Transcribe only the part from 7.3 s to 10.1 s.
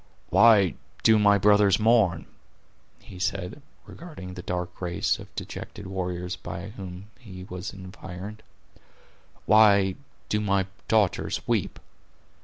was environed; "why